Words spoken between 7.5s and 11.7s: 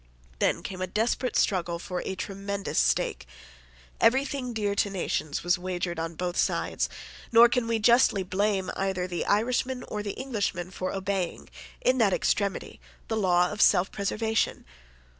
we justly blame either the Irishman or the Englishman for obeying,